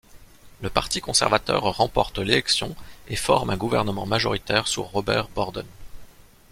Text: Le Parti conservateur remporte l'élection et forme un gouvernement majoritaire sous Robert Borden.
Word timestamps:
Le 0.61 0.71
Parti 0.71 0.99
conservateur 0.99 1.61
remporte 1.77 2.17
l'élection 2.17 2.75
et 3.07 3.15
forme 3.15 3.51
un 3.51 3.55
gouvernement 3.55 4.07
majoritaire 4.07 4.67
sous 4.67 4.81
Robert 4.81 5.27
Borden. 5.27 5.67